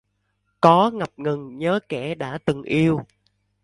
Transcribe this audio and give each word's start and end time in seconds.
Có 0.61 0.91
ngập 0.93 1.09
ngừng 1.17 1.57
nhớ 1.57 1.79
kẻ 1.89 2.15
đã 2.15 2.37
từng 2.45 2.63
yêu? 2.63 2.99